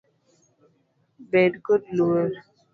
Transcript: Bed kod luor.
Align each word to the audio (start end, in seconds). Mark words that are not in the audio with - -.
Bed 1.29 1.53
kod 1.65 1.83
luor. 1.95 2.29